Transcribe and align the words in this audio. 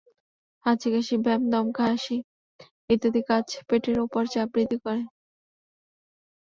হাঁচি, 0.65 0.87
কাশি, 0.93 1.15
ব্যায়াম, 1.23 1.43
দমকা 1.51 1.83
হাসি 1.89 2.17
ইত্যাদি 2.89 3.21
কাজ 3.29 3.45
পেটের 3.67 3.97
ওপর 4.05 4.23
চাপ 4.33 4.47
বৃদ্ধি 4.53 4.77
করে। 4.85 5.03